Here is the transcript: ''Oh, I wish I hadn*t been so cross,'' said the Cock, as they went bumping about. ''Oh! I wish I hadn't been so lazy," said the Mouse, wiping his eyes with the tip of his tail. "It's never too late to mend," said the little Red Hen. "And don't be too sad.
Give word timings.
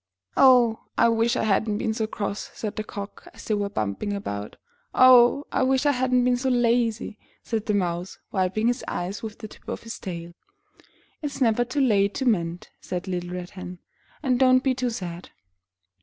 ''Oh, 0.35 0.79
I 0.97 1.09
wish 1.09 1.35
I 1.35 1.43
hadn*t 1.43 1.77
been 1.77 1.93
so 1.93 2.07
cross,'' 2.07 2.49
said 2.55 2.75
the 2.75 2.83
Cock, 2.83 3.27
as 3.35 3.45
they 3.45 3.53
went 3.53 3.75
bumping 3.75 4.13
about. 4.13 4.55
''Oh! 4.95 5.43
I 5.51 5.61
wish 5.61 5.85
I 5.85 5.91
hadn't 5.91 6.23
been 6.23 6.37
so 6.37 6.49
lazy," 6.49 7.19
said 7.43 7.67
the 7.67 7.75
Mouse, 7.75 8.17
wiping 8.31 8.65
his 8.65 8.83
eyes 8.87 9.21
with 9.21 9.37
the 9.37 9.47
tip 9.47 9.67
of 9.67 9.83
his 9.83 9.99
tail. 9.99 10.33
"It's 11.21 11.39
never 11.39 11.63
too 11.63 11.81
late 11.81 12.15
to 12.15 12.25
mend," 12.25 12.69
said 12.79 13.03
the 13.03 13.11
little 13.11 13.29
Red 13.35 13.51
Hen. 13.51 13.77
"And 14.23 14.39
don't 14.39 14.63
be 14.63 14.73
too 14.73 14.89
sad. 14.89 15.29